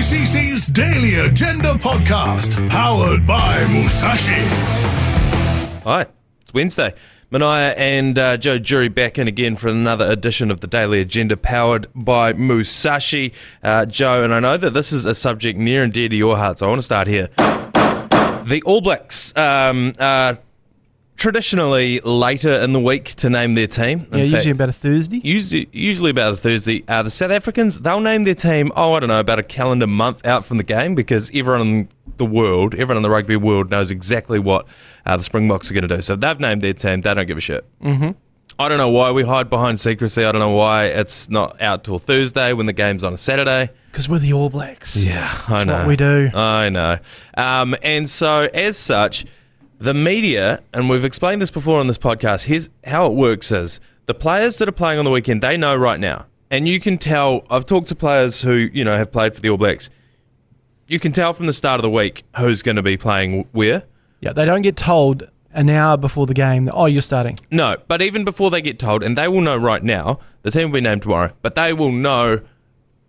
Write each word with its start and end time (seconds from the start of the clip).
ACC's 0.00 0.66
Daily 0.68 1.16
Agenda 1.16 1.74
podcast, 1.74 2.70
powered 2.70 3.26
by 3.26 3.66
Musashi. 3.66 4.32
Hi, 5.84 6.06
it's 6.40 6.54
Wednesday. 6.54 6.94
Manaia 7.30 7.74
and 7.76 8.18
uh, 8.18 8.38
Joe 8.38 8.58
Durie 8.58 8.88
back 8.88 9.18
in 9.18 9.28
again 9.28 9.56
for 9.56 9.68
another 9.68 10.10
edition 10.10 10.50
of 10.50 10.62
the 10.62 10.66
Daily 10.66 11.02
Agenda 11.02 11.36
powered 11.36 11.86
by 11.94 12.32
Musashi. 12.32 13.34
Uh, 13.62 13.84
Joe, 13.84 14.24
and 14.24 14.32
I 14.32 14.40
know 14.40 14.56
that 14.56 14.72
this 14.72 14.90
is 14.90 15.04
a 15.04 15.14
subject 15.14 15.58
near 15.58 15.82
and 15.82 15.92
dear 15.92 16.08
to 16.08 16.16
your 16.16 16.38
heart, 16.38 16.60
so 16.60 16.64
I 16.64 16.70
want 16.70 16.78
to 16.78 16.82
start 16.82 17.06
here. 17.06 17.28
The 17.36 18.62
All 18.64 18.80
Blacks 18.80 19.36
um, 19.36 19.92
traditionally 21.20 22.00
later 22.00 22.50
in 22.50 22.72
the 22.72 22.80
week 22.80 23.04
to 23.04 23.28
name 23.28 23.54
their 23.54 23.66
team. 23.66 24.06
In 24.10 24.18
Yeah, 24.18 24.24
usually 24.24 24.40
fact, 24.40 24.54
about 24.54 24.68
a 24.70 24.72
Thursday. 24.72 25.20
Usually, 25.22 25.68
usually 25.70 26.10
about 26.10 26.32
a 26.32 26.36
Thursday. 26.36 26.82
Uh, 26.88 27.02
the 27.02 27.10
South 27.10 27.30
Africans, 27.30 27.78
they'll 27.78 28.00
name 28.00 28.24
their 28.24 28.34
team, 28.34 28.72
oh, 28.74 28.94
I 28.94 29.00
don't 29.00 29.10
know, 29.10 29.20
about 29.20 29.38
a 29.38 29.42
calendar 29.42 29.86
month 29.86 30.24
out 30.26 30.46
from 30.46 30.56
the 30.56 30.64
game 30.64 30.94
because 30.94 31.30
everyone 31.34 31.60
in 31.60 31.88
the 32.16 32.24
world, 32.24 32.72
everyone 32.74 32.96
in 32.96 33.02
the 33.02 33.10
rugby 33.10 33.36
world 33.36 33.70
knows 33.70 33.90
exactly 33.90 34.38
what 34.38 34.66
uh, 35.04 35.14
the 35.18 35.22
Springboks 35.22 35.70
are 35.70 35.74
going 35.74 35.86
to 35.86 35.94
do. 35.94 36.00
So 36.00 36.16
they've 36.16 36.40
named 36.40 36.62
their 36.62 36.72
team. 36.72 37.02
They 37.02 37.12
don't 37.12 37.26
give 37.26 37.36
a 37.36 37.40
shit. 37.40 37.66
Mm-hmm. 37.82 38.12
I 38.58 38.68
don't 38.70 38.78
know 38.78 38.90
why 38.90 39.10
we 39.10 39.22
hide 39.22 39.50
behind 39.50 39.78
secrecy. 39.78 40.24
I 40.24 40.32
don't 40.32 40.40
know 40.40 40.54
why 40.54 40.86
it's 40.86 41.28
not 41.28 41.60
out 41.60 41.84
till 41.84 41.98
Thursday 41.98 42.54
when 42.54 42.64
the 42.64 42.72
game's 42.72 43.04
on 43.04 43.12
a 43.12 43.18
Saturday. 43.18 43.70
Because 43.92 44.08
we're 44.08 44.18
the 44.20 44.32
All 44.32 44.48
Blacks. 44.48 44.96
Yeah, 45.02 45.30
I 45.48 45.64
That's 45.64 45.66
know. 45.66 45.78
what 45.80 45.86
we 45.86 45.96
do. 45.96 46.30
I 46.34 46.70
know. 46.70 46.98
Um, 47.36 47.74
and 47.82 48.08
so, 48.08 48.48
as 48.54 48.76
such, 48.78 49.26
the 49.80 49.94
media, 49.94 50.62
and 50.74 50.90
we've 50.90 51.04
explained 51.06 51.40
this 51.40 51.50
before 51.50 51.80
on 51.80 51.86
this 51.86 51.98
podcast, 51.98 52.46
here's 52.46 52.68
how 52.84 53.06
it 53.06 53.14
works 53.14 53.50
is 53.50 53.80
the 54.06 54.14
players 54.14 54.58
that 54.58 54.68
are 54.68 54.72
playing 54.72 54.98
on 54.98 55.06
the 55.06 55.10
weekend, 55.10 55.42
they 55.42 55.56
know 55.56 55.74
right 55.74 55.98
now. 55.98 56.26
And 56.50 56.68
you 56.68 56.78
can 56.80 56.98
tell, 56.98 57.44
I've 57.48 57.64
talked 57.64 57.88
to 57.88 57.94
players 57.94 58.42
who, 58.42 58.52
you 58.52 58.84
know, 58.84 58.96
have 58.96 59.10
played 59.10 59.34
for 59.34 59.40
the 59.40 59.48
All 59.48 59.56
Blacks. 59.56 59.88
You 60.86 61.00
can 61.00 61.12
tell 61.12 61.32
from 61.32 61.46
the 61.46 61.52
start 61.52 61.78
of 61.78 61.82
the 61.82 61.90
week 61.90 62.24
who's 62.36 62.62
going 62.62 62.76
to 62.76 62.82
be 62.82 62.96
playing 62.96 63.48
where. 63.52 63.84
Yeah, 64.20 64.34
they 64.34 64.44
don't 64.44 64.62
get 64.62 64.76
told 64.76 65.30
an 65.52 65.70
hour 65.70 65.96
before 65.96 66.26
the 66.26 66.34
game 66.34 66.66
that, 66.66 66.74
oh, 66.74 66.86
you're 66.86 67.00
starting. 67.00 67.38
No, 67.50 67.78
but 67.88 68.02
even 68.02 68.24
before 68.24 68.50
they 68.50 68.60
get 68.60 68.78
told, 68.78 69.02
and 69.02 69.16
they 69.16 69.28
will 69.28 69.40
know 69.40 69.56
right 69.56 69.82
now, 69.82 70.18
the 70.42 70.50
team 70.50 70.70
will 70.70 70.74
be 70.74 70.80
named 70.82 71.02
tomorrow, 71.02 71.32
but 71.40 71.54
they 71.54 71.72
will 71.72 71.92
know, 71.92 72.40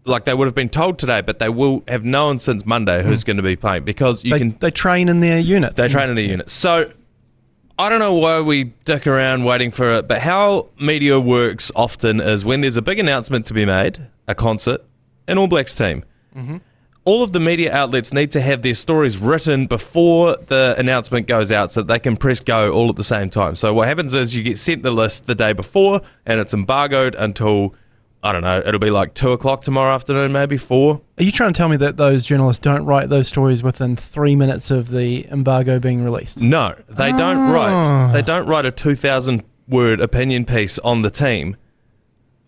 like 0.06 0.26
they 0.26 0.34
would 0.34 0.46
have 0.46 0.56
been 0.56 0.70
told 0.70 1.00
today, 1.00 1.22
but 1.22 1.40
they 1.40 1.50
will 1.50 1.84
have 1.88 2.04
known 2.04 2.40
since 2.40 2.66
Monday 2.66 3.04
who's 3.04 3.22
hmm. 3.24 3.28
going 3.28 3.38
to 3.38 3.44
be 3.44 3.56
playing 3.56 3.84
because 3.84 4.24
you 4.24 4.32
They, 4.32 4.40
can 4.40 4.50
they 4.60 4.72
train 4.72 5.10
in 5.10 5.20
their 5.20 5.40
unit. 5.40 5.76
They 5.76 5.88
train 5.88 6.10
in 6.10 6.16
the 6.16 6.26
unit. 6.26 6.50
So 6.50 6.92
I 7.78 7.90
don't 7.90 8.00
know 8.00 8.14
why 8.14 8.42
we 8.42 8.66
dick 8.86 9.08
around 9.08 9.44
waiting 9.44 9.72
for 9.72 9.96
it, 9.96 10.08
but 10.08 10.20
how 10.20 10.70
media 10.80 11.20
works 11.20 11.72
often 11.76 12.20
is 12.20 12.46
when 12.46 12.62
there's 12.62 12.78
a 12.78 12.82
big 12.82 13.00
announcement 13.00 13.46
to 13.48 13.54
be 13.54 13.66
made, 13.66 14.00
a 14.28 14.36
concert, 14.36 14.82
an 15.28 15.38
All 15.38 15.48
Blacks 15.48 15.76
team. 15.76 16.04
Mm-hmm. 16.36 16.58
All 17.04 17.24
of 17.24 17.34
the 17.34 17.40
media 17.40 17.74
outlets 17.74 18.14
need 18.14 18.30
to 18.32 18.42
have 18.42 18.62
their 18.62 18.76
stories 18.76 19.18
written 19.18 19.66
before 19.66 20.36
the 20.36 20.76
announcement 20.78 21.26
goes 21.26 21.52
out 21.52 21.72
so 21.72 21.82
that 21.82 21.92
they 21.92 21.98
can 21.98 22.16
press 22.16 22.40
go 22.40 22.72
all 22.72 22.90
at 22.90 22.96
the 22.96 23.04
same 23.04 23.32
time. 23.32 23.56
So 23.56 23.74
what 23.74 23.88
happens 23.88 24.14
is 24.14 24.36
you 24.36 24.44
get 24.44 24.60
sent 24.60 24.84
the 24.84 24.92
list 24.92 25.26
the 25.26 25.34
day 25.34 25.54
before 25.54 26.02
and 26.28 26.40
it's 26.40 26.54
embargoed 26.54 27.16
until 27.16 27.74
I 28.24 28.32
don't 28.32 28.42
know, 28.44 28.60
it'll 28.64 28.80
be 28.80 28.92
like 28.92 29.14
two 29.16 29.32
o'clock 29.32 29.62
tomorrow 29.64 29.96
afternoon, 29.96 30.32
maybe 30.32 30.56
four. 30.58 31.02
Are 31.18 31.24
you 31.24 31.32
trying 31.32 31.54
to 31.54 31.58
tell 31.58 31.70
me 31.70 31.78
that 31.78 31.98
those 31.98 32.24
journalists 32.24 32.60
don't 32.60 32.86
write 32.86 33.10
those 33.10 33.28
stories 33.28 33.64
within 33.64 33.96
three 33.96 34.36
minutes 34.36 34.70
of 34.70 34.90
the 34.90 35.26
embargo 35.32 35.80
being 35.80 36.04
released? 36.04 36.40
No, 36.40 36.76
they 36.88 37.12
don't 37.12 37.38
Ah. 37.38 37.52
write. 37.52 38.14
They 38.14 38.22
don't 38.22 38.46
write 38.48 38.66
a 38.66 38.72
two 38.72 38.94
thousand 38.96 39.44
word 39.68 40.00
opinion 40.02 40.46
piece 40.46 40.78
on 40.80 41.02
the 41.02 41.10
team 41.10 41.56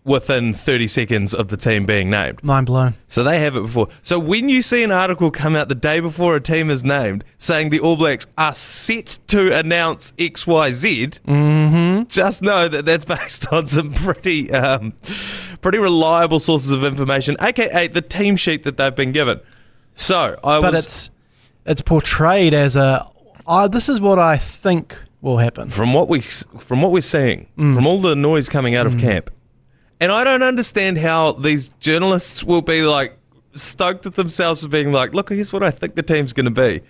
within 0.04 0.52
thirty 0.52 0.86
seconds 0.86 1.32
of 1.34 1.48
the 1.48 1.56
team 1.56 1.86
being 1.86 2.10
named. 2.10 2.44
Mind 2.44 2.66
blown. 2.66 2.94
So 3.08 3.24
they 3.24 3.40
have 3.40 3.56
it 3.56 3.62
before. 3.62 3.88
So 4.02 4.18
when 4.18 4.48
you 4.50 4.60
see 4.62 4.82
an 4.84 4.92
article 4.92 5.30
come 5.30 5.56
out 5.56 5.68
the 5.70 5.74
day 5.74 5.98
before 5.98 6.36
a 6.36 6.40
team 6.40 6.68
is 6.70 6.84
named 6.84 7.24
saying 7.38 7.70
the 7.70 7.80
All 7.80 7.96
Blacks 7.96 8.26
are 8.36 8.52
set 8.54 9.18
to 9.28 9.56
announce 9.58 10.12
X 10.18 10.46
Y 10.46 10.70
Z, 10.72 11.06
just 12.08 12.42
know 12.42 12.68
that 12.68 12.84
that's 12.84 13.04
based 13.16 13.50
on 13.52 13.66
some 13.66 13.92
pretty, 13.92 14.52
um, 14.52 14.92
pretty 15.64 15.78
reliable 15.78 16.38
sources 16.38 16.72
of 16.72 16.84
information, 16.84 17.36
aka 17.40 17.88
the 17.88 18.02
team 18.02 18.36
sheet 18.36 18.64
that 18.64 18.76
they've 18.76 18.94
been 18.94 19.12
given. 19.12 19.40
So 19.96 20.36
I 20.44 20.60
But 20.60 20.74
was 20.74 20.84
it's 20.84 21.10
it's 21.64 21.80
portrayed 21.80 22.52
as 22.52 22.76
a, 22.76 23.08
oh, 23.46 23.66
this 23.66 23.88
is 23.88 23.98
what 23.98 24.18
I 24.18 24.36
think 24.36 24.94
will 25.22 25.38
happen. 25.38 25.70
from 25.70 25.94
what 25.94 26.10
we 26.10 26.20
from 26.20 26.82
what 26.82 26.92
we're 26.92 27.00
seeing, 27.00 27.48
mm. 27.56 27.74
from 27.74 27.86
all 27.86 28.02
the 28.02 28.14
noise 28.14 28.50
coming 28.50 28.74
out 28.74 28.86
of 28.86 28.96
mm. 28.96 29.00
camp, 29.00 29.30
and 30.00 30.12
I 30.12 30.22
don't 30.22 30.42
understand 30.42 30.98
how 30.98 31.32
these 31.32 31.70
journalists 31.80 32.44
will 32.44 32.60
be 32.60 32.82
like 32.82 33.16
stoked 33.54 34.04
at 34.04 34.16
themselves 34.16 34.62
for 34.62 34.68
being 34.68 34.92
like, 34.92 35.14
look, 35.14 35.30
here's 35.30 35.50
what 35.50 35.62
I 35.62 35.70
think 35.70 35.94
the 35.94 36.02
team's 36.02 36.34
going 36.34 36.52
to 36.54 36.62
be, 36.68 36.82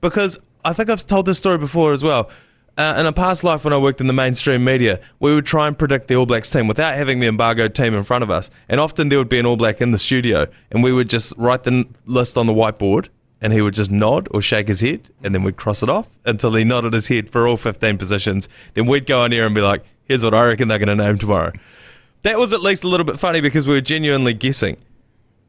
because 0.00 0.38
I 0.64 0.72
think 0.72 0.88
I've 0.88 1.06
told 1.06 1.26
this 1.26 1.36
story 1.36 1.58
before 1.58 1.92
as 1.92 2.02
well. 2.02 2.30
Uh, 2.78 2.96
in 2.98 3.04
a 3.04 3.12
past 3.12 3.44
life, 3.44 3.64
when 3.64 3.72
I 3.74 3.78
worked 3.78 4.00
in 4.00 4.06
the 4.06 4.14
mainstream 4.14 4.64
media, 4.64 4.98
we 5.20 5.34
would 5.34 5.44
try 5.44 5.66
and 5.68 5.78
predict 5.78 6.08
the 6.08 6.16
All 6.16 6.24
Blacks 6.24 6.48
team 6.48 6.66
without 6.66 6.94
having 6.94 7.20
the 7.20 7.26
embargoed 7.26 7.74
team 7.74 7.94
in 7.94 8.02
front 8.02 8.24
of 8.24 8.30
us. 8.30 8.48
And 8.68 8.80
often 8.80 9.10
there 9.10 9.18
would 9.18 9.28
be 9.28 9.38
an 9.38 9.44
All 9.44 9.58
Black 9.58 9.82
in 9.82 9.92
the 9.92 9.98
studio, 9.98 10.46
and 10.70 10.82
we 10.82 10.90
would 10.90 11.10
just 11.10 11.34
write 11.36 11.64
the 11.64 11.72
n- 11.72 11.94
list 12.06 12.38
on 12.38 12.46
the 12.46 12.54
whiteboard, 12.54 13.08
and 13.42 13.52
he 13.52 13.60
would 13.60 13.74
just 13.74 13.90
nod 13.90 14.26
or 14.30 14.40
shake 14.40 14.68
his 14.68 14.80
head, 14.80 15.10
and 15.22 15.34
then 15.34 15.42
we'd 15.42 15.56
cross 15.56 15.82
it 15.82 15.90
off 15.90 16.18
until 16.24 16.54
he 16.54 16.64
nodded 16.64 16.94
his 16.94 17.08
head 17.08 17.28
for 17.28 17.46
all 17.46 17.58
15 17.58 17.98
positions. 17.98 18.48
Then 18.72 18.86
we'd 18.86 19.04
go 19.04 19.20
on 19.20 19.34
air 19.34 19.44
and 19.44 19.54
be 19.54 19.60
like, 19.60 19.84
here's 20.04 20.24
what 20.24 20.32
I 20.32 20.46
reckon 20.46 20.68
they're 20.68 20.78
going 20.78 20.96
to 20.96 21.04
name 21.04 21.18
tomorrow. 21.18 21.52
That 22.22 22.38
was 22.38 22.54
at 22.54 22.62
least 22.62 22.84
a 22.84 22.88
little 22.88 23.04
bit 23.04 23.18
funny 23.18 23.42
because 23.42 23.66
we 23.66 23.74
were 23.74 23.80
genuinely 23.82 24.32
guessing. 24.32 24.78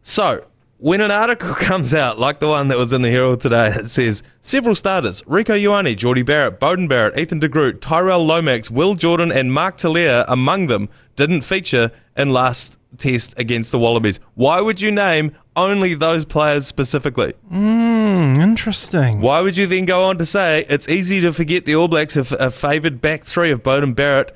So, 0.02 0.46
when 0.84 1.00
an 1.00 1.12
article 1.12 1.54
comes 1.56 1.94
out, 1.94 2.20
like 2.20 2.42
the 2.42 2.48
one 2.50 2.68
that 2.68 2.78
was 2.78 2.92
in 2.92 3.02
the 3.02 3.10
Herald 3.10 3.40
today, 3.40 3.70
that 3.70 3.90
says 3.90 4.22
several 4.42 4.76
starters 4.76 5.22
Rieko 5.22 5.58
Ioane, 5.58 5.96
Jordie 5.96 6.24
Barrett, 6.24 6.60
Beauden 6.60 6.90
Barrett, 6.90 7.18
Ethan 7.18 7.40
de 7.40 7.48
Groot, 7.48 7.80
Tyrel 7.80 8.26
Lomax, 8.26 8.70
Will 8.70 8.94
Jordan, 8.94 9.32
and 9.32 9.54
Mark 9.54 9.78
Telea 9.78 10.26
among 10.28 10.68
them 10.68 10.90
didn't 11.16 11.44
feature 11.44 11.90
in 12.18 12.34
last 12.34 12.78
test 12.98 13.34
against 13.38 13.72
the 13.72 13.80
Wallabies. 13.80 14.20
Why 14.36 14.60
would 14.60 14.82
you 14.82 14.92
name 14.92 15.32
only 15.56 15.94
those 15.94 16.26
players 16.26 16.68
specifically? 16.68 17.32
Hmm, 17.48 18.42
interesting. 18.42 19.22
Why 19.22 19.40
would 19.40 19.56
you 19.56 19.68
then 19.68 19.86
go 19.86 20.04
on 20.04 20.18
to 20.18 20.26
say 20.26 20.66
it's 20.68 20.90
easy 20.90 21.22
to 21.22 21.32
forget 21.32 21.66
the 21.66 21.76
All 21.76 21.88
Blacks 21.88 22.16
have 22.16 22.34
a 22.34 22.52
favoured 22.52 23.00
back 23.00 23.24
three 23.24 23.52
of 23.52 23.64
Beauden 23.64 23.96
Barrett, 23.96 24.36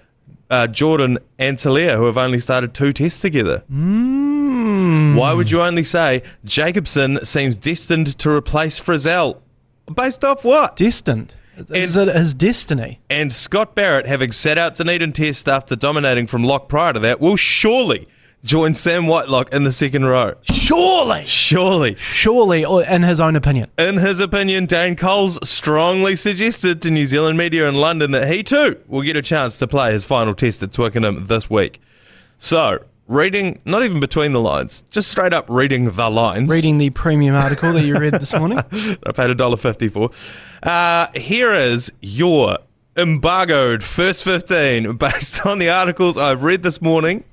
uh, 0.49 0.67
Jordan, 0.67 1.17
and 1.37 1.57
Telea, 1.57 1.97
who 1.97 2.05
have 2.05 2.17
only 2.17 2.39
started 2.39 2.73
two 2.73 2.93
tests 2.93 3.19
together? 3.19 3.65
Why 5.15 5.33
would 5.33 5.51
you 5.51 5.61
only 5.61 5.83
say 5.83 6.23
Jacobson 6.45 7.23
seems 7.25 7.57
destined 7.57 8.17
to 8.19 8.29
replace 8.29 8.79
Frizell? 8.79 9.41
Based 9.93 10.23
off 10.23 10.43
what? 10.43 10.75
Destined. 10.75 11.33
Is 11.57 11.95
It's- 11.95 11.97
it 11.97 12.15
his 12.15 12.33
destiny? 12.33 12.99
And 13.09 13.33
Scott 13.33 13.73
Barrett, 13.75 14.05
having 14.05 14.31
set 14.31 14.57
out 14.57 14.75
Dunedin 14.75 15.11
Test 15.13 15.49
after 15.49 15.75
dominating 15.75 16.27
from 16.27 16.43
Lock 16.43 16.69
prior 16.69 16.93
to 16.93 16.99
that, 16.99 17.19
will 17.19 17.35
surely 17.35 18.07
join 18.43 18.75
Sam 18.75 19.07
Whitelock 19.07 19.51
in 19.51 19.63
the 19.63 19.71
second 19.71 20.05
row. 20.05 20.35
Surely. 20.43 21.23
Surely. 21.25 21.95
Surely, 21.95 22.63
or 22.63 22.83
in 22.83 23.01
his 23.03 23.19
own 23.19 23.35
opinion. 23.35 23.69
In 23.79 23.97
his 23.97 24.19
opinion, 24.19 24.67
Dane 24.67 24.95
Coles 24.95 25.39
strongly 25.49 26.15
suggested 26.15 26.81
to 26.83 26.91
New 26.91 27.07
Zealand 27.07 27.37
media 27.37 27.67
in 27.67 27.75
London 27.75 28.11
that 28.11 28.27
he 28.31 28.43
too 28.43 28.77
will 28.87 29.01
get 29.01 29.15
a 29.15 29.21
chance 29.23 29.57
to 29.57 29.67
play 29.67 29.91
his 29.91 30.05
final 30.05 30.35
test 30.35 30.61
at 30.61 30.71
Twickenham 30.71 31.25
this 31.25 31.49
week. 31.49 31.81
So, 32.37 32.79
reading, 33.07 33.59
not 33.65 33.83
even 33.83 33.99
between 33.99 34.33
the 34.33 34.39
lines, 34.41 34.83
just 34.89 35.09
straight 35.09 35.33
up 35.33 35.49
reading 35.49 35.85
the 35.91 36.09
lines. 36.09 36.49
Reading 36.51 36.77
the 36.77 36.89
premium 36.91 37.35
article 37.35 37.73
that 37.73 37.83
you 37.85 37.97
read 37.97 38.13
this 38.13 38.33
morning. 38.37 38.59
I 38.59 39.11
paid 39.13 39.29
a 39.29 39.35
dollar 39.35 39.57
fifty 39.57 39.87
for. 39.89 40.09
Uh, 40.63 41.07
here 41.15 41.53
is 41.53 41.91
your 42.01 42.57
embargoed 42.95 43.83
first 43.83 44.23
fifteen 44.23 44.95
based 44.97 45.45
on 45.45 45.59
the 45.59 45.69
articles 45.69 46.17
I've 46.17 46.43
read 46.43 46.63
this 46.63 46.81
morning 46.81 47.23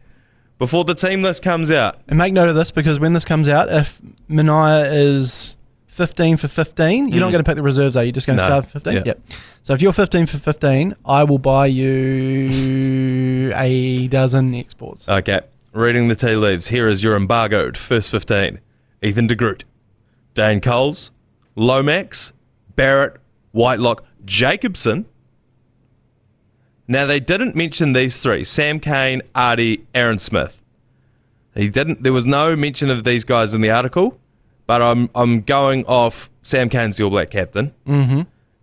before 0.58 0.84
the 0.84 0.94
team 0.94 1.22
list 1.22 1.42
comes 1.42 1.70
out. 1.70 1.98
And 2.08 2.16
make 2.18 2.32
note 2.32 2.48
of 2.48 2.54
this 2.54 2.70
because 2.70 3.00
when 3.00 3.12
this 3.12 3.24
comes 3.24 3.48
out, 3.48 3.68
if 3.70 4.00
Manaia 4.30 4.88
is 4.92 5.56
15 5.88 6.36
for 6.38 6.48
15, 6.48 7.08
you're 7.08 7.20
not 7.20 7.30
going 7.32 7.42
to 7.42 7.48
pick 7.48 7.56
the 7.56 7.62
reserves, 7.62 7.96
are 7.96 8.02
you? 8.02 8.08
You're 8.08 8.12
just 8.14 8.26
going 8.26 8.36
to 8.38 8.44
Mm. 8.44 8.48
No. 8.48 8.60
start 8.60 8.70
15? 8.72 8.92
Yeah. 8.94 9.02
Yep. 9.06 9.20
So 9.64 9.72
if 9.74 9.82
you're 9.82 9.92
15 9.92 10.26
for 10.26 10.38
15, 10.38 10.94
I 11.04 11.24
will 11.24 11.38
buy 11.38 11.66
you 11.66 13.52
a 13.56 14.08
dozen 14.08 14.54
exports. 14.54 15.08
Okay, 15.08 15.40
reading 15.74 16.06
the 16.06 16.14
tea 16.14 16.36
leaves. 16.36 16.68
Here 16.68 16.88
is 16.88 17.02
your 17.02 17.16
embargoed 17.16 17.76
first 17.76 18.10
15. 18.10 18.60
Ethan 19.02 19.26
de 19.26 19.34
Groot, 19.34 19.64
Dane 20.32 20.60
Coles, 20.60 21.10
Lomax, 21.56 22.32
Barrett, 22.74 23.16
Whitelock, 23.52 24.04
Jacobson. 24.24 25.04
Now, 26.86 27.06
they 27.06 27.20
didn't 27.20 27.54
mention 27.54 27.92
these 27.92 28.22
three 28.22 28.44
Sam 28.44 28.80
Cane, 28.80 29.20
Ardie, 29.34 29.84
Aaron 29.94 30.18
Smith. 30.18 30.62
He 31.54 31.68
didn't. 31.68 32.02
There 32.02 32.12
was 32.12 32.26
no 32.26 32.56
mention 32.56 32.90
of 32.90 33.04
these 33.04 33.24
guys 33.24 33.52
in 33.52 33.60
the 33.60 33.70
article, 33.70 34.18
but 34.66 34.80
I'm 34.82 35.08
I'm 35.14 35.42
going 35.42 35.84
off 35.86 36.30
Sam 36.42 36.68
Cane's 36.68 36.96
the 36.96 37.04
All 37.04 37.10
Black 37.10 37.30
captain. 37.30 37.72
Mm-hmm. 37.86 38.22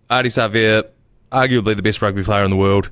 Ardie 0.09 0.25
Savea, 0.25 0.89
arguably 1.31 1.75
the 1.75 1.83
best 1.83 2.01
rugby 2.01 2.23
player 2.23 2.43
in 2.43 2.51
the 2.51 2.57
world. 2.57 2.89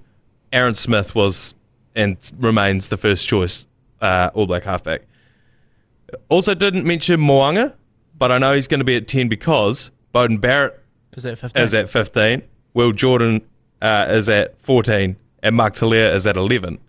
Aaron 0.53 0.75
Smith 0.75 1.15
was 1.15 1.53
and 1.95 2.17
remains 2.39 2.87
the 2.87 2.97
first 2.97 3.27
choice 3.27 3.65
uh, 4.01 4.29
All 4.33 4.45
Black 4.47 4.63
halfback. 4.63 5.01
Also, 6.29 6.55
didn't 6.55 6.85
mention 6.85 7.19
Mo'unga, 7.19 7.75
but 8.17 8.31
I 8.31 8.37
know 8.37 8.53
he's 8.53 8.67
going 8.67 8.79
to 8.79 8.85
be 8.85 8.95
at 8.95 9.07
10 9.07 9.29
because 9.29 9.91
Beauden 10.13 10.41
Barrett 10.41 10.81
Is 11.15 11.23
that 11.23 11.37
15? 11.37 11.61
is 11.61 11.73
at 11.73 11.89
15, 11.89 12.41
Will 12.73 12.91
Jordan 12.91 13.41
uh, 13.81 14.07
is 14.09 14.27
at 14.29 14.59
14, 14.61 15.15
and 15.43 15.55
Mark 15.55 15.73
Telea 15.75 16.13
is 16.13 16.25
at 16.25 16.35
11. 16.35 16.79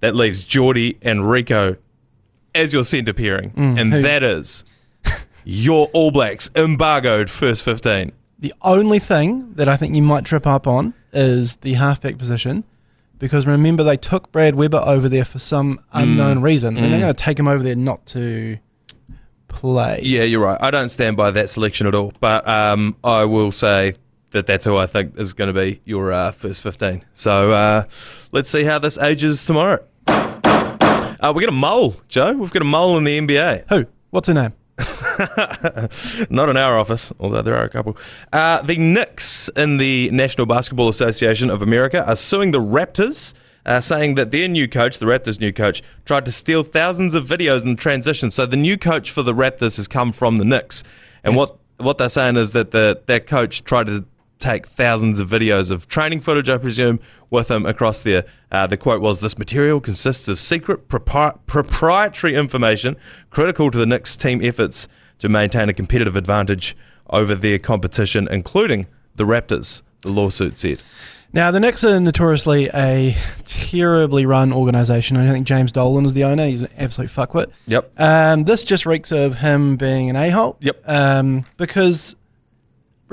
That 0.00 0.16
leaves 0.16 0.44
Jordie 0.44 0.96
and 1.02 1.20
Rieko 1.20 1.76
as 2.54 2.72
your 2.72 2.84
centre 2.84 3.12
pairing, 3.12 3.52
and 3.56 3.78
Mm, 3.78 3.92
who- 3.92 4.02
that 4.02 4.22
is 4.22 4.64
your 5.44 5.88
All 5.92 6.10
Blacks 6.10 6.50
embargoed 6.56 7.28
first 7.30 7.64
15. 7.64 8.12
The 8.38 8.52
only 8.62 8.98
thing 8.98 9.52
that 9.54 9.68
I 9.68 9.76
think 9.76 9.94
you 9.94 10.02
might 10.02 10.24
trip 10.24 10.46
up 10.46 10.66
on 10.66 10.94
is 11.12 11.56
the 11.56 11.74
halfback 11.74 12.18
position. 12.18 12.64
Because 13.22 13.46
remember, 13.46 13.84
they 13.84 13.96
took 13.96 14.32
Brad 14.32 14.56
Weber 14.56 14.82
over 14.84 15.08
there 15.08 15.24
for 15.24 15.38
some 15.38 15.78
unknown 15.92 16.38
Mm. 16.38 16.42
reason. 16.42 16.76
And 16.76 16.92
they're 16.92 16.98
going 16.98 17.14
to 17.14 17.22
take 17.24 17.38
him 17.38 17.46
over 17.46 17.62
there 17.62 17.76
not 17.76 18.04
to 18.06 18.58
play. 19.46 20.00
Yeah, 20.02 20.24
you're 20.24 20.40
right. 20.40 20.60
I 20.60 20.72
don't 20.72 20.88
stand 20.88 21.16
by 21.16 21.30
that 21.30 21.48
selection 21.48 21.86
at 21.86 21.94
all, 21.94 22.12
but 22.18 22.46
um, 22.48 22.96
I 23.04 23.24
will 23.26 23.52
say 23.52 23.94
that 24.32 24.46
that's 24.48 24.64
who 24.64 24.76
I 24.76 24.86
think 24.86 25.16
is 25.16 25.34
going 25.34 25.54
to 25.54 25.60
be 25.60 25.80
your 25.84 26.12
uh, 26.12 26.32
first 26.32 26.64
15. 26.64 27.04
So 27.14 27.52
uh, 27.52 27.84
let's 28.32 28.50
see 28.50 28.64
how 28.64 28.80
this 28.80 28.98
ages 28.98 29.46
tomorrow. 29.46 29.78
Uh, 30.08 31.32
we 31.32 31.40
got 31.42 31.48
a 31.48 31.52
mole, 31.52 31.94
Joe. 32.08 32.32
We've 32.32 32.50
got 32.52 32.62
a 32.62 32.64
mole 32.64 32.98
in 32.98 33.04
the 33.04 33.16
NBA. 33.20 33.66
Who? 33.68 33.86
What's 34.10 34.26
her 34.26 34.34
name? 34.34 34.52
Not 36.30 36.48
in 36.48 36.56
our 36.56 36.78
office, 36.78 37.12
although 37.20 37.42
there 37.42 37.56
are 37.56 37.64
a 37.64 37.68
couple. 37.68 37.96
Uh, 38.32 38.62
the 38.62 38.76
Knicks 38.76 39.48
in 39.56 39.76
the 39.76 40.10
National 40.10 40.46
Basketball 40.46 40.88
Association 40.88 41.50
of 41.50 41.62
America 41.62 42.06
are 42.06 42.16
suing 42.16 42.50
the 42.50 42.60
Raptors, 42.60 43.34
uh, 43.66 43.80
saying 43.80 44.14
that 44.16 44.30
their 44.30 44.48
new 44.48 44.68
coach, 44.68 44.98
the 44.98 45.06
Raptors' 45.06 45.40
new 45.40 45.52
coach, 45.52 45.82
tried 46.04 46.24
to 46.24 46.32
steal 46.32 46.62
thousands 46.62 47.14
of 47.14 47.26
videos 47.26 47.64
in 47.64 47.76
transition. 47.76 48.30
So 48.30 48.46
the 48.46 48.56
new 48.56 48.76
coach 48.76 49.10
for 49.10 49.22
the 49.22 49.34
Raptors 49.34 49.76
has 49.76 49.88
come 49.88 50.12
from 50.12 50.38
the 50.38 50.44
Knicks, 50.44 50.82
and 51.24 51.36
what 51.36 51.56
what 51.78 51.98
they're 51.98 52.08
saying 52.08 52.36
is 52.36 52.52
that 52.52 52.70
the 52.70 53.00
that 53.06 53.26
coach 53.26 53.64
tried 53.64 53.86
to 53.88 54.04
take 54.42 54.66
thousands 54.66 55.20
of 55.20 55.28
videos 55.30 55.70
of 55.70 55.88
training 55.88 56.20
footage, 56.20 56.48
I 56.48 56.58
presume, 56.58 57.00
with 57.30 57.50
him 57.50 57.64
across 57.64 58.00
there. 58.02 58.24
Uh, 58.50 58.66
the 58.66 58.76
quote 58.76 59.00
was, 59.00 59.20
"This 59.20 59.38
material 59.38 59.80
consists 59.80 60.28
of 60.28 60.38
secret 60.38 60.88
propri- 60.88 61.38
proprietary 61.46 62.34
information 62.34 62.96
critical 63.30 63.70
to 63.70 63.78
the 63.78 63.86
Knicks 63.86 64.16
team 64.16 64.40
efforts 64.42 64.88
to 65.18 65.28
maintain 65.28 65.68
a 65.68 65.72
competitive 65.72 66.16
advantage 66.16 66.76
over 67.08 67.34
their 67.34 67.58
competition, 67.58 68.28
including 68.30 68.86
the 69.16 69.24
Raptors." 69.24 69.82
The 70.02 70.10
lawsuit 70.10 70.58
said. 70.58 70.82
Now, 71.34 71.50
the 71.50 71.60
Knicks 71.60 71.82
are 71.82 71.98
notoriously 71.98 72.68
a 72.74 73.16
terribly 73.46 74.26
run 74.26 74.52
organisation. 74.52 75.16
I 75.16 75.24
don't 75.24 75.32
think 75.32 75.46
James 75.46 75.72
Dolan 75.72 76.04
is 76.04 76.12
the 76.12 76.24
owner. 76.24 76.46
He's 76.46 76.60
an 76.60 76.68
absolute 76.76 77.08
fuckwit. 77.08 77.46
Yep. 77.68 77.90
Um, 77.98 78.44
this 78.44 78.64
just 78.64 78.84
reeks 78.84 79.12
of 79.12 79.36
him 79.36 79.76
being 79.76 80.10
an 80.10 80.16
a-hole. 80.16 80.58
Yep. 80.60 80.82
Um, 80.84 81.46
because 81.56 82.16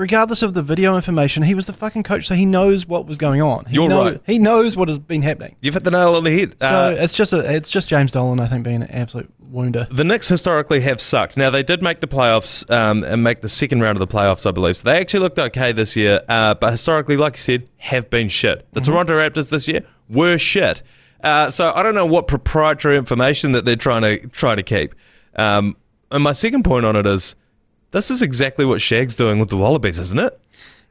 regardless 0.00 0.40
of 0.40 0.54
the 0.54 0.62
video 0.62 0.96
information, 0.96 1.42
he 1.42 1.54
was 1.54 1.66
the 1.66 1.74
fucking 1.74 2.02
coach, 2.02 2.26
so 2.26 2.34
he 2.34 2.46
knows 2.46 2.86
what 2.86 3.06
was 3.06 3.18
going 3.18 3.42
on. 3.42 3.66
He 3.66 3.74
You're 3.74 3.90
know- 3.90 4.02
right. 4.04 4.20
He 4.24 4.38
knows 4.38 4.74
what 4.74 4.88
has 4.88 4.98
been 4.98 5.20
happening. 5.20 5.56
You've 5.60 5.74
hit 5.74 5.84
the 5.84 5.90
nail 5.90 6.14
on 6.14 6.24
the 6.24 6.30
head. 6.36 6.56
So 6.60 6.66
Uh, 6.66 6.94
it's 6.98 7.12
just 7.12 7.34
a, 7.34 7.54
it's 7.54 7.68
just 7.68 7.86
James 7.86 8.10
Dolan, 8.10 8.40
I 8.40 8.46
think, 8.46 8.64
being 8.64 8.82
an 8.82 8.90
absolute 8.90 9.30
wounder. 9.38 9.86
The 9.90 10.02
Knicks 10.04 10.26
historically 10.26 10.80
have 10.80 11.02
sucked. 11.02 11.36
Now 11.36 11.50
they 11.50 11.62
did 11.62 11.82
make 11.82 12.00
the 12.00 12.06
playoffs 12.06 12.68
um, 12.72 13.04
and 13.04 13.22
make 13.22 13.42
the 13.42 13.48
second 13.48 13.82
round 13.82 14.00
of 14.00 14.08
the 14.08 14.12
playoffs, 14.12 14.46
I 14.46 14.52
believe. 14.52 14.78
So 14.78 14.84
they 14.88 14.98
actually 14.98 15.20
looked 15.20 15.38
okay 15.38 15.72
this 15.72 15.94
year, 15.96 16.22
uh, 16.30 16.54
but 16.54 16.70
historically, 16.70 17.18
like 17.18 17.34
you 17.34 17.42
said, 17.42 17.68
have 17.76 18.08
been 18.08 18.30
shit. 18.30 18.66
The 18.72 18.80
Toronto 18.80 19.18
Raptors 19.18 19.50
this 19.50 19.68
year 19.68 19.82
were 20.08 20.38
shit. 20.38 20.82
Uh, 21.22 21.50
so 21.50 21.72
I 21.74 21.82
don't 21.82 21.94
know 21.94 22.06
what 22.06 22.26
proprietary 22.26 22.96
information 22.96 23.52
that 23.52 23.66
they're 23.66 23.76
trying 23.76 24.02
to 24.02 24.26
try 24.28 24.54
to 24.54 24.62
keep. 24.62 24.94
Um, 25.36 25.76
and 26.10 26.22
my 26.22 26.32
second 26.32 26.64
point 26.64 26.86
on 26.86 26.96
it 26.96 27.06
is, 27.06 27.36
this 27.92 28.10
is 28.10 28.22
exactly 28.22 28.64
what 28.64 28.80
Shag's 28.80 29.14
doing 29.16 29.38
with 29.38 29.48
the 29.50 29.56
Wallabies, 29.56 29.98
isn't 29.98 30.18
it? 30.20 30.38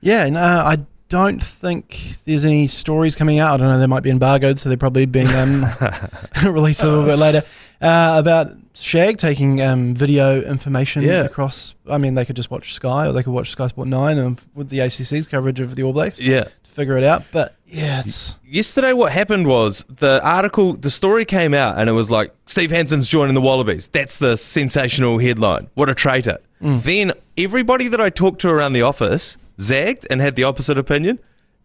Yeah, 0.01 0.29
no, 0.29 0.41
I 0.41 0.77
don't 1.09 1.43
think 1.43 1.97
there's 2.25 2.45
any 2.45 2.67
stories 2.67 3.15
coming 3.15 3.39
out. 3.39 3.55
I 3.55 3.57
don't 3.57 3.67
know. 3.73 3.79
They 3.79 3.87
might 3.87 4.03
be 4.03 4.11
embargoed, 4.11 4.59
so 4.59 4.69
they're 4.69 4.77
probably 4.77 5.05
being 5.05 5.27
um, 5.29 5.65
released 6.45 6.83
a 6.83 6.87
little 6.87 7.03
bit 7.05 7.17
later 7.17 7.41
uh, 7.81 8.15
about 8.19 8.47
Shag 8.75 9.17
taking 9.17 9.59
um, 9.61 9.93
video 9.95 10.41
information 10.41 11.01
Yeah. 11.01 11.23
across. 11.23 11.75
I 11.89 11.97
mean, 11.97 12.13
they 12.13 12.25
could 12.25 12.35
just 12.35 12.51
watch 12.51 12.73
Sky, 12.73 13.07
or 13.07 13.11
they 13.13 13.23
could 13.23 13.33
watch 13.33 13.49
Sky 13.51 13.67
Sport 13.67 13.87
Nine, 13.87 14.17
and 14.17 14.39
with 14.53 14.69
the 14.69 14.79
ACC's 14.79 15.27
coverage 15.27 15.59
of 15.59 15.75
the 15.75 15.83
All 15.83 15.93
Blacks 15.93 16.19
Yeah. 16.21 16.43
to 16.43 16.51
figure 16.71 16.97
it 16.97 17.03
out. 17.03 17.23
But 17.31 17.55
yeah, 17.67 17.99
it's 18.05 18.37
Yesterday, 18.47 18.93
what 18.93 19.11
happened 19.11 19.47
was 19.47 19.83
the 19.89 20.21
article, 20.23 20.73
the 20.73 20.91
story 20.91 21.25
came 21.25 21.53
out, 21.53 21.77
and 21.77 21.89
it 21.89 21.93
was 21.93 22.09
like 22.11 22.33
Steve 22.45 22.71
Hansen's 22.71 23.07
joining 23.07 23.33
the 23.35 23.41
Wallabies. 23.41 23.87
That's 23.87 24.15
the 24.15 24.37
sensational 24.37 25.17
headline. 25.17 25.69
What 25.73 25.89
a 25.89 25.95
traitor! 25.95 26.37
Mm. 26.61 26.83
Then 26.83 27.13
everybody 27.37 27.87
that 27.87 28.01
I 28.01 28.09
talked 28.09 28.41
to 28.41 28.49
around 28.49 28.73
the 28.73 28.81
office 28.81 29.37
zagged 29.59 30.05
and 30.09 30.21
had 30.21 30.35
the 30.35 30.43
opposite 30.43 30.77
opinion. 30.77 31.19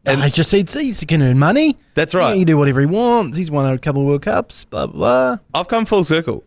And 0.06 0.22
I 0.22 0.28
just 0.28 0.50
said 0.50 0.70
he 0.70 0.92
can 1.06 1.22
earn 1.22 1.38
money. 1.38 1.76
That's 1.94 2.14
right. 2.14 2.34
he 2.34 2.40
can 2.40 2.46
do 2.46 2.58
whatever 2.58 2.80
he 2.80 2.86
wants. 2.86 3.38
He's 3.38 3.50
won 3.50 3.72
a 3.72 3.78
couple 3.78 4.02
of 4.02 4.06
World 4.06 4.22
Cups. 4.22 4.64
Blah 4.66 4.86
blah. 4.86 5.36
blah. 5.36 5.60
I've 5.60 5.68
come 5.68 5.86
full 5.86 6.04
circle. 6.04 6.44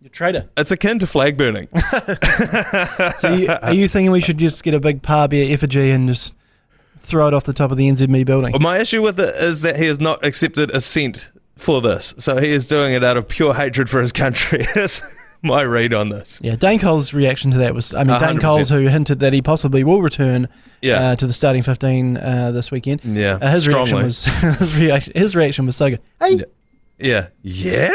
You're 0.00 0.08
a 0.08 0.10
traitor. 0.10 0.48
It's 0.56 0.70
akin 0.70 0.98
to 1.00 1.06
flag 1.06 1.36
burning. 1.36 1.68
So 3.18 3.32
you, 3.32 3.48
are 3.62 3.74
you 3.74 3.88
thinking 3.88 4.12
we 4.12 4.20
should 4.20 4.38
just 4.38 4.62
get 4.62 4.72
a 4.74 4.80
big 4.80 5.02
par 5.02 5.28
beer 5.28 5.52
effigy 5.52 5.90
and 5.90 6.08
just 6.08 6.36
throw 6.98 7.26
it 7.26 7.34
off 7.34 7.44
the 7.44 7.52
top 7.52 7.70
of 7.72 7.76
the 7.76 7.88
NZME 7.88 8.24
building? 8.24 8.54
My 8.60 8.78
issue 8.78 9.02
with 9.02 9.18
it 9.18 9.34
is 9.34 9.62
that 9.62 9.76
he 9.76 9.86
has 9.86 9.98
not 9.98 10.24
accepted 10.24 10.70
a 10.70 10.80
cent 10.80 11.30
for 11.56 11.80
this, 11.80 12.14
so 12.18 12.36
he 12.36 12.48
is 12.48 12.68
doing 12.68 12.94
it 12.94 13.02
out 13.02 13.16
of 13.16 13.26
pure 13.26 13.54
hatred 13.54 13.90
for 13.90 14.00
his 14.00 14.12
country. 14.12 14.64
My 15.42 15.62
read 15.62 15.94
on 15.94 16.08
this. 16.08 16.40
Yeah, 16.42 16.56
Dane 16.56 16.78
Cole's 16.80 17.12
reaction 17.14 17.50
to 17.52 17.58
that 17.58 17.74
was, 17.74 17.94
I 17.94 18.04
mean, 18.04 18.16
A 18.16 18.18
Dane 18.20 18.38
Coles 18.38 18.68
who 18.68 18.86
hinted 18.88 19.20
that 19.20 19.32
he 19.32 19.40
possibly 19.42 19.84
will 19.84 20.02
return 20.02 20.48
Yeah. 20.82 21.10
uh, 21.10 21.16
to 21.16 21.26
the 21.26 21.32
starting 21.32 21.62
15 21.62 22.16
uh, 22.16 22.50
this 22.52 22.70
weekend. 22.70 23.02
Yeah, 23.04 23.38
Uh, 23.40 23.50
his 23.50 23.62
strongly. 23.64 23.92
reaction 23.92 24.04
was 24.04 24.24
his 24.58 24.76
reaction, 24.76 25.12
his 25.14 25.36
reaction 25.36 25.66
was 25.66 25.76
so 25.76 25.90
good. 25.90 26.00
Hey, 26.20 26.42
Yeah. 26.98 27.28
Yeah. 27.42 27.90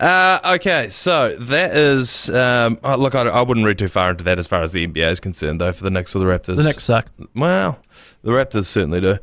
Uh, 0.00 0.54
okay, 0.56 0.88
so 0.88 1.34
that 1.36 1.74
is. 1.76 2.28
Um, 2.30 2.78
oh, 2.84 2.96
look, 2.96 3.14
I, 3.14 3.22
I 3.28 3.42
wouldn't 3.42 3.64
read 3.64 3.78
too 3.78 3.88
far 3.88 4.10
into 4.10 4.24
that 4.24 4.38
as 4.38 4.46
far 4.46 4.62
as 4.62 4.72
the 4.72 4.86
NBA 4.86 5.10
is 5.12 5.20
concerned, 5.20 5.60
though, 5.60 5.72
for 5.72 5.84
the 5.84 5.90
Knicks 5.90 6.14
or 6.14 6.18
the 6.18 6.24
Raptors. 6.26 6.56
the 6.56 6.64
Knicks 6.64 6.84
suck. 6.84 7.06
Well, 7.34 7.80
the 8.22 8.32
Raptors 8.32 8.64
certainly 8.66 9.00
do. 9.00 9.18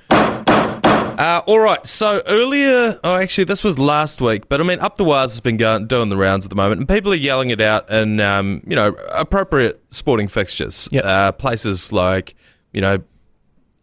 Uh, 1.17 1.41
all 1.45 1.59
right, 1.59 1.85
so 1.85 2.21
earlier, 2.27 2.99
oh, 3.03 3.15
actually, 3.15 3.43
this 3.43 3.63
was 3.63 3.77
last 3.77 4.19
week, 4.19 4.49
but 4.49 4.59
I 4.59 4.63
mean, 4.63 4.79
Up 4.79 4.97
the 4.97 5.03
Wahs 5.03 5.31
has 5.31 5.39
been 5.39 5.57
going, 5.57 5.85
doing 5.85 6.09
the 6.09 6.17
rounds 6.17 6.45
at 6.45 6.49
the 6.49 6.55
moment, 6.55 6.79
and 6.79 6.89
people 6.89 7.11
are 7.13 7.15
yelling 7.15 7.51
it 7.51 7.61
out 7.61 7.89
in, 7.91 8.19
um, 8.19 8.63
you 8.67 8.75
know, 8.75 8.95
appropriate 9.09 9.81
sporting 9.89 10.27
fixtures. 10.27 10.89
Yep. 10.91 11.05
Uh, 11.05 11.31
places 11.33 11.91
like, 11.91 12.35
you 12.71 12.81
know, 12.81 12.97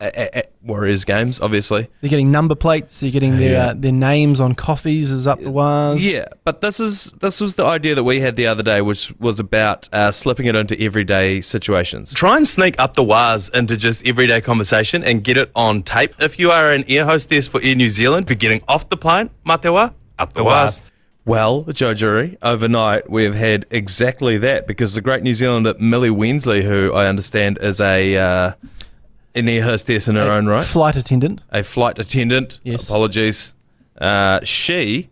a- 0.01 0.13
a- 0.17 0.39
a- 0.41 0.45
Warriors 0.63 1.05
games, 1.05 1.41
obviously. 1.41 1.89
They're 2.01 2.11
getting 2.11 2.31
number 2.31 2.55
plates. 2.55 3.01
They're 3.01 3.11
getting 3.11 3.39
their 3.39 3.53
Yeah. 3.53 3.67
uh, 3.69 3.75
their 3.77 3.93
names 3.93 4.41
on 4.41 4.55
coffees 4.55 5.11
as 5.11 5.27
up 5.27 5.41
the 5.41 5.51
Wahs. 5.51 6.05
Yeah, 6.05 6.27
but 6.45 6.61
this 6.61 6.79
is 6.81 7.13
this 7.21 7.41
was 7.41 7.55
the 7.55 7.65
idea 7.65 7.95
that 7.95 8.05
we 8.05 8.21
had 8.21 8.37
the 8.37 8.47
other 8.47 8.63
day, 8.63 8.83
which 8.83 9.13
was 9.19 9.41
about 9.41 9.89
uh, 9.93 10.11
slipping 10.11 10.47
it 10.47 10.55
into 10.57 10.79
everyday 10.81 11.41
situations. 11.41 12.13
Try 12.13 12.37
and 12.37 12.47
sneak 12.47 12.75
up 12.79 12.95
the 12.95 13.03
Wahs 13.05 13.49
into 13.55 13.77
just 13.77 14.07
everyday 14.07 14.41
conversation 14.43 15.03
and 15.03 15.25
get 15.25 15.37
it 15.39 15.51
on 15.55 15.83
tape. 15.83 16.15
If 16.21 16.39
you 16.39 16.51
are 16.51 16.73
an 16.73 16.85
air 16.89 17.05
hostess 17.07 17.49
for 17.49 17.61
Air 17.63 17.75
New 17.75 17.89
Zealand, 17.89 18.29
for 18.29 18.35
getting 18.35 18.61
off 18.69 18.89
the 18.91 18.97
plane, 18.99 19.31
Ma 19.45 19.57
te 19.57 19.69
wā, 19.69 19.93
up 20.19 20.33
the 20.35 20.45
wires. 20.45 20.83
Well, 21.27 21.65
Joe 21.73 21.95
Durie, 21.95 22.37
overnight 22.43 23.09
we 23.11 23.25
have 23.25 23.35
had 23.35 23.65
exactly 23.71 24.37
that 24.39 24.67
because 24.67 24.95
the 24.95 25.01
great 25.01 25.23
New 25.23 25.35
Zealander 25.35 25.75
Millie 25.79 26.11
Wensley, 26.11 26.63
who 26.65 26.93
I 26.93 27.07
understand 27.07 27.59
is 27.61 27.81
a 27.81 28.17
uh, 28.17 28.53
an 29.35 29.49
air 29.49 29.63
hostess 29.63 30.09
in 30.09 30.17
her 30.17 30.31
own 30.31 30.47
right, 30.47 30.65
Flight 30.67 30.97
attendant. 30.97 31.41
a 31.51 31.63
flight 31.63 31.99
attendant. 31.99 32.59
Yes. 32.65 32.89
Apologies. 32.89 33.55
Uh, 33.99 34.41
she 34.45 35.11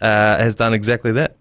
uh, 0.00 0.38
has 0.38 0.54
done 0.54 0.74
exactly 0.74 1.12
that. 1.12 1.36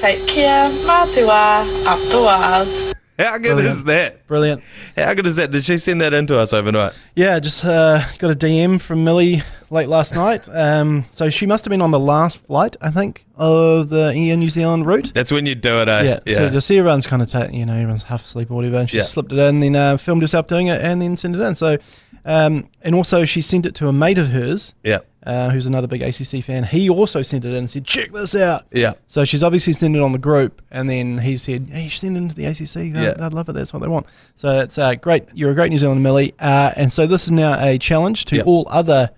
Take 0.00 0.26
care, 0.26 0.68
Matua, 0.86 1.60
up 1.86 1.98
the 2.08 2.20
Wahs. 2.22 2.92
How 3.18 3.36
good 3.36 3.52
Brilliant. 3.52 3.68
is 3.68 3.84
that? 3.84 4.26
Brilliant. 4.26 4.62
How 4.96 5.12
good 5.12 5.26
is 5.26 5.36
that? 5.36 5.50
Did 5.50 5.64
she 5.64 5.76
send 5.76 6.00
that 6.00 6.14
in 6.14 6.26
to 6.28 6.38
us 6.38 6.54
overnight? 6.54 6.94
Yeah, 7.14 7.38
just 7.38 7.62
uh, 7.64 8.00
got 8.18 8.30
a 8.30 8.34
DM 8.34 8.80
from 8.80 9.04
Millie 9.04 9.42
late 9.70 9.88
last 9.88 10.14
night. 10.14 10.48
Um, 10.52 11.04
so 11.12 11.30
she 11.30 11.46
must 11.46 11.64
have 11.64 11.70
been 11.70 11.80
on 11.82 11.90
the 11.92 11.98
last 12.00 12.44
flight, 12.46 12.76
I 12.80 12.90
think, 12.90 13.24
of 13.36 13.88
the 13.88 14.12
Air 14.14 14.36
New 14.36 14.50
Zealand 14.50 14.84
route. 14.86 15.12
That's 15.14 15.30
when 15.32 15.46
you 15.46 15.54
do 15.54 15.80
it, 15.80 15.88
eh? 15.88 16.18
Yeah, 16.26 16.34
so 16.34 16.50
just 16.50 16.66
see 16.66 16.78
everyone's 16.78 17.06
kind 17.06 17.22
of, 17.22 17.28
ta- 17.28 17.48
you 17.50 17.64
know, 17.64 17.74
everyone's 17.74 18.02
half 18.02 18.24
asleep 18.24 18.50
or 18.50 18.54
whatever, 18.54 18.78
and 18.78 18.90
she 18.90 18.96
Yeah. 18.98 19.04
slipped 19.04 19.32
it 19.32 19.38
in, 19.38 19.60
then 19.60 19.76
uh, 19.76 19.96
filmed 19.96 20.22
herself 20.22 20.46
doing 20.48 20.66
it, 20.66 20.80
and 20.82 21.00
then 21.00 21.16
sent 21.16 21.34
it 21.36 21.40
in. 21.40 21.54
So, 21.54 21.78
um, 22.24 22.68
and 22.82 22.94
also 22.94 23.24
she 23.24 23.40
sent 23.42 23.64
it 23.64 23.74
to 23.76 23.88
a 23.88 23.92
mate 23.92 24.18
of 24.18 24.28
hers, 24.28 24.74
yeah. 24.84 24.98
uh, 25.24 25.48
who's 25.50 25.64
another 25.66 25.86
big 25.86 26.02
ACC 26.02 26.42
fan. 26.44 26.64
He 26.64 26.90
also 26.90 27.22
sent 27.22 27.44
it 27.46 27.50
in 27.50 27.54
and 27.54 27.70
said, 27.70 27.84
"Check 27.86 28.12
this 28.12 28.34
out." 28.34 28.64
Yeah. 28.72 28.92
So 29.06 29.24
she's 29.24 29.42
obviously 29.42 29.72
sent 29.72 29.96
it 29.96 30.02
on 30.02 30.12
the 30.12 30.18
group, 30.18 30.60
and 30.70 30.90
then 30.90 31.18
he 31.18 31.36
said, 31.38 31.68
"Hey, 31.70 31.84
you 31.84 31.88
should 31.90 32.00
send 32.00 32.16
it 32.16 32.20
into 32.20 32.34
the 32.34 32.44
ACC. 32.44 32.92
They'd, 32.92 32.94
Yeah. 33.02 33.14
they'd 33.14 33.32
love 33.32 33.48
it. 33.48 33.52
That's 33.52 33.72
what 33.72 33.80
they 33.80 33.88
want." 33.88 34.04
So 34.36 34.60
it's 34.60 34.76
uh, 34.76 34.96
great. 34.96 35.24
You're 35.32 35.52
a 35.52 35.54
great 35.54 35.70
New 35.70 35.78
Zealand 35.78 36.02
Millie, 36.02 36.34
uh, 36.40 36.72
and 36.76 36.92
so 36.92 37.06
this 37.06 37.24
is 37.24 37.30
now 37.30 37.58
a 37.64 37.78
challenge 37.78 38.26
to 38.26 38.36
Yep. 38.36 38.46
all 38.46 38.66
other 38.68 39.10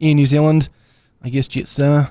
Air 0.00 0.14
New 0.14 0.26
Zealand, 0.26 0.68
I 1.22 1.28
guess 1.28 1.48
Jetstar, 1.48 2.10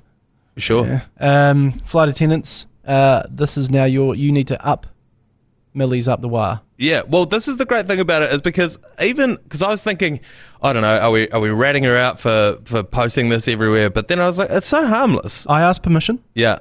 Sure. 0.57 0.85
yeah, 0.85 1.01
um, 1.19 1.71
flight 1.85 2.09
attendants. 2.09 2.65
Uh, 2.85 3.23
this 3.29 3.57
is 3.57 3.69
now 3.69 3.85
your. 3.85 4.15
You 4.15 4.31
need 4.31 4.47
to 4.47 4.65
up 4.65 4.87
millies 5.73 6.07
up 6.07 6.21
the 6.21 6.27
wire. 6.27 6.59
Yeah, 6.77 7.03
well, 7.07 7.25
this 7.25 7.47
is 7.47 7.57
the 7.57 7.65
great 7.65 7.85
thing 7.87 7.99
about 7.99 8.23
it 8.23 8.31
is 8.33 8.41
because 8.41 8.77
even 9.01 9.35
because 9.43 9.61
I 9.61 9.69
was 9.69 9.83
thinking, 9.83 10.19
I 10.61 10.73
don't 10.73 10.81
know, 10.81 10.97
are 10.99 11.11
we 11.11 11.29
are 11.29 11.39
we 11.39 11.49
ratting 11.49 11.83
her 11.83 11.95
out 11.95 12.19
for 12.19 12.59
for 12.65 12.83
posting 12.83 13.29
this 13.29 13.47
everywhere? 13.47 13.89
But 13.89 14.07
then 14.07 14.19
I 14.19 14.25
was 14.25 14.37
like, 14.37 14.49
it's 14.49 14.67
so 14.67 14.85
harmless. 14.85 15.45
I 15.47 15.61
asked 15.61 15.83
permission. 15.83 16.23
Yeah, 16.33 16.59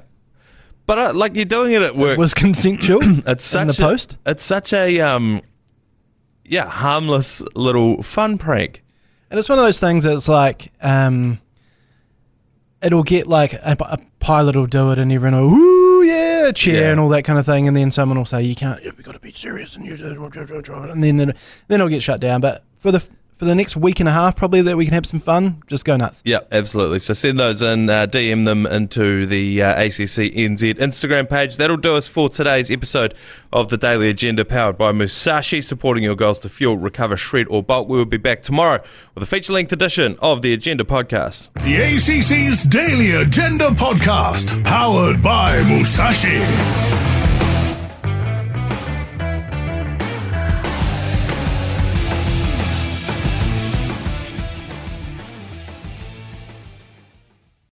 but 0.85 0.97
uh, 0.97 1.13
like 1.13 1.35
you're 1.35 1.45
doing 1.45 1.73
it 1.73 1.81
at 1.81 1.95
work. 1.95 2.13
It 2.13 2.19
Was 2.19 2.33
consensual. 2.33 2.99
it's 3.27 3.43
such 3.43 3.61
in 3.61 3.67
the 3.67 3.73
a, 3.73 3.75
post. 3.75 4.17
It's 4.25 4.43
such 4.43 4.73
a 4.73 5.01
um, 5.01 5.41
yeah, 6.45 6.67
harmless 6.69 7.41
little 7.55 8.01
fun 8.03 8.37
prank. 8.37 8.83
And 9.29 9.37
it's 9.39 9.49
one 9.49 9.59
of 9.59 9.65
those 9.65 9.79
things 9.79 10.03
that's 10.05 10.27
like, 10.27 10.71
um, 10.81 11.39
it'll 12.81 13.03
get 13.03 13.27
like 13.27 13.53
a, 13.53 13.75
a 13.79 13.97
pilot 14.19 14.55
will 14.55 14.67
do 14.67 14.91
it 14.91 14.99
and 14.99 15.11
everyone 15.11 15.41
will, 15.41 15.49
woo, 15.49 16.03
yeah, 16.03 16.51
cheer 16.53 16.81
Yeah. 16.83 16.91
and 16.91 16.99
all 16.99 17.09
that 17.09 17.23
kind 17.23 17.37
of 17.37 17.45
thing. 17.45 17.67
And 17.67 17.75
then 17.75 17.91
someone 17.91 18.17
will 18.17 18.25
say, 18.25 18.41
you 18.43 18.55
can't, 18.55 18.81
you've 18.83 19.01
got 19.03 19.13
to 19.13 19.19
be 19.19 19.33
serious. 19.33 19.75
And, 19.75 19.85
you, 19.85 19.93
and 19.93 21.03
then, 21.03 21.17
then 21.17 21.33
it'll 21.69 21.89
get 21.89 22.03
shut 22.03 22.19
down. 22.21 22.39
But 22.41 22.63
for 22.79 22.91
the, 22.91 23.05
for 23.37 23.45
the 23.45 23.53
next 23.55 23.75
week 23.75 23.99
and 23.99 24.09
a 24.09 24.11
half, 24.11 24.35
probably 24.35 24.61
that 24.63 24.75
we 24.75 24.85
can 24.85 24.93
have 24.95 25.05
some 25.05 25.19
fun, 25.19 25.61
just 25.67 25.85
go 25.85 25.95
nuts. 25.95 26.21
Yeah, 26.25 26.39
absolutely. 26.51 26.99
So 26.99 27.13
send 27.13 27.39
those 27.39 27.61
in, 27.61 27.89
uh, 27.89 28.07
DM 28.07 28.45
them 28.45 28.65
into 28.65 29.25
the 29.27 29.61
uh, 29.61 29.73
ACC 29.83 30.33
NZ 30.33 30.73
Instagram 30.75 31.29
page. 31.29 31.57
That'll 31.57 31.77
do 31.77 31.95
us 31.95 32.07
for 32.07 32.29
today's 32.29 32.71
episode 32.71 33.13
of 33.53 33.69
the 33.69 33.77
Daily 33.77 34.09
Agenda, 34.09 34.43
powered 34.43 34.77
by 34.77 34.91
Musashi, 34.91 35.61
supporting 35.61 36.03
your 36.03 36.15
goals 36.15 36.39
to 36.39 36.49
fuel, 36.49 36.77
recover, 36.77 37.15
shred, 37.15 37.47
or 37.49 37.61
bulk. 37.61 37.87
We 37.87 37.97
will 37.97 38.05
be 38.05 38.17
back 38.17 38.41
tomorrow 38.41 38.81
with 39.13 39.23
a 39.23 39.27
feature 39.27 39.53
length 39.53 39.71
edition 39.71 40.17
of 40.19 40.41
the 40.41 40.53
Agenda 40.53 40.83
podcast. 40.83 41.53
The 41.63 41.77
ACC's 41.77 42.63
Daily 42.63 43.11
Agenda 43.11 43.69
Podcast, 43.69 44.63
powered 44.63 45.21
by 45.21 45.61
Musashi. 45.63 47.06